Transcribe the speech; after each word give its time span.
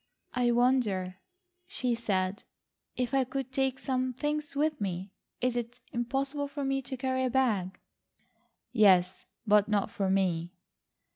"I 0.33 0.49
wonder," 0.49 1.17
she 1.67 1.93
said, 1.93 2.43
"if 2.95 3.13
I 3.13 3.23
could 3.23 3.51
take 3.51 3.77
some 3.77 4.13
things 4.13 4.55
with 4.55 4.81
me. 4.81 5.11
Is 5.41 5.55
it 5.55 5.79
impossible 5.91 6.47
for 6.47 6.65
me 6.65 6.81
to 6.81 6.97
carry 6.97 7.23
a 7.23 7.29
bag?" 7.29 7.77
"Yes, 8.71 9.25
but 9.45 9.67
not 9.69 9.91
for 9.91 10.09
me." 10.09 10.53